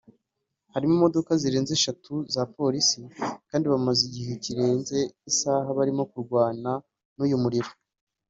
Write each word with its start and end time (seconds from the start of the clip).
Hari 0.73 0.85
imodoka 0.93 1.29
zirenze 1.41 1.71
eshatu 1.79 2.13
za 2.33 2.41
polisi 2.55 2.99
kandi 3.49 3.65
bamaze 3.73 4.01
igihe 4.09 4.33
kirenze 4.43 4.97
isaha 5.31 5.69
barimo 5.77 6.03
kurwana 6.11 6.71
n’uyu 7.15 7.37
muriro 7.43 7.71